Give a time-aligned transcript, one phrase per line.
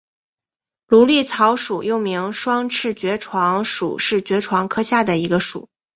[0.87, 5.69] 芦莉草属又名双翅爵床属是爵床科下的一个属。